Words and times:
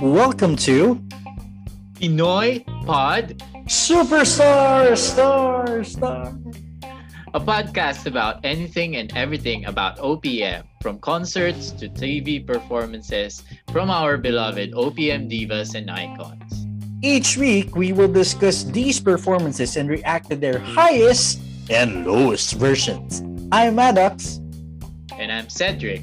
Welcome 0.00 0.54
to 0.62 0.94
Pinoy 1.94 2.64
Pod, 2.86 3.42
Superstar 3.66 4.96
Star 4.96 5.82
Star. 5.82 6.38
a 7.34 7.40
podcast 7.40 8.06
about 8.06 8.38
anything 8.44 8.94
and 8.94 9.10
everything 9.16 9.66
about 9.66 9.98
OPM, 9.98 10.62
from 10.80 11.00
concerts 11.00 11.72
to 11.72 11.88
TV 11.88 12.46
performances 12.46 13.42
from 13.72 13.90
our 13.90 14.16
beloved 14.16 14.70
OPM 14.70 15.26
divas 15.26 15.74
and 15.74 15.90
icons. 15.90 16.66
Each 17.02 17.36
week, 17.36 17.74
we 17.74 17.92
will 17.92 18.12
discuss 18.12 18.62
these 18.62 19.00
performances 19.00 19.76
and 19.76 19.90
react 19.90 20.30
to 20.30 20.36
their 20.36 20.60
highest 20.60 21.40
and 21.70 22.06
lowest 22.06 22.54
versions. 22.54 23.20
I'm 23.50 23.74
Maddox. 23.74 24.38
And 25.18 25.32
I'm 25.32 25.48
Cedric. 25.48 26.02